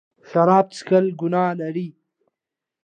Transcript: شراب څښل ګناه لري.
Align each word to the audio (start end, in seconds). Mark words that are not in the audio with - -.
شراب 0.29 0.67
څښل 0.77 1.05
ګناه 1.19 1.51
لري. 1.61 1.87